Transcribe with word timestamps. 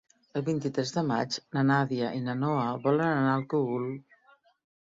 El 0.39 0.43
vint-i-tres 0.45 0.93
de 0.95 1.03
maig 1.09 1.37
na 1.57 1.63
Nàdia 1.71 2.09
i 2.21 2.23
na 2.31 2.35
Noa 2.39 2.65
volen 2.87 3.07
anar 3.13 3.37
al 3.37 3.47
Cogul. 3.55 3.89